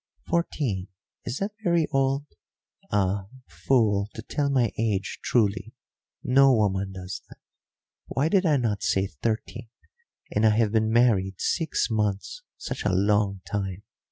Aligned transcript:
"Fourteen 0.25 0.87
is 1.25 1.37
that 1.37 1.51
very 1.63 1.85
old? 1.91 2.25
Ah, 2.91 3.27
fool, 3.45 4.09
to 4.15 4.23
tell 4.23 4.49
my 4.49 4.71
age 4.75 5.19
truly 5.21 5.75
no 6.23 6.51
woman 6.55 6.93
does 6.93 7.21
that. 7.29 7.37
Why 8.07 8.27
did 8.27 8.43
I 8.43 8.57
not 8.57 8.81
say 8.81 9.05
thirteen? 9.05 9.69
And 10.31 10.43
I 10.43 10.57
have 10.57 10.71
been 10.71 10.89
married 10.91 11.35
six 11.37 11.87
months, 11.91 12.41
such 12.57 12.83
a 12.83 12.89
long 12.95 13.41
time! 13.45 13.83